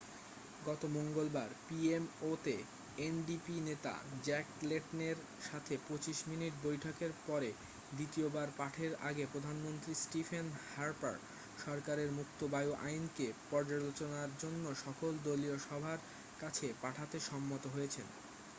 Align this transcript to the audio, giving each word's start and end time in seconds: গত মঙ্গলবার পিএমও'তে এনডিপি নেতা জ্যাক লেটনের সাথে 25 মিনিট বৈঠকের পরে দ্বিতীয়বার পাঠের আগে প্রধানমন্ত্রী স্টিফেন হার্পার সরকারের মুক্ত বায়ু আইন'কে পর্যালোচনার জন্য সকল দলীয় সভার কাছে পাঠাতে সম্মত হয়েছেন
গত 0.65 0.81
মঙ্গলবার 0.95 1.49
পিএমও'তে 1.67 2.55
এনডিপি 2.99 3.55
নেতা 3.59 3.93
জ্যাক 4.23 4.47
লেটনের 4.63 5.17
সাথে 5.47 5.73
25 5.87 6.29
মিনিট 6.29 6.53
বৈঠকের 6.63 7.11
পরে 7.27 7.49
দ্বিতীয়বার 7.91 8.49
পাঠের 8.57 8.91
আগে 9.09 9.23
প্রধানমন্ত্রী 9.25 9.93
স্টিফেন 9.95 10.45
হার্পার 10.69 11.15
সরকারের 11.65 12.09
মুক্ত 12.11 12.39
বায়ু 12.45 12.73
আইন'কে 12.81 13.27
পর্যালোচনার 13.49 14.29
জন্য 14.39 14.63
সকল 14.85 15.11
দলীয় 15.23 15.57
সভার 15.59 15.99
কাছে 16.39 16.67
পাঠাতে 16.81 17.17
সম্মত 17.29 17.63
হয়েছেন 17.67 18.07